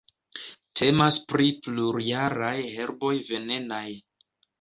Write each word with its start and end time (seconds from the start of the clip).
Temas 0.79 1.19
pri 1.33 1.49
plurjaraj 1.65 2.55
herboj 2.79 3.13
venenaj. 3.29 3.83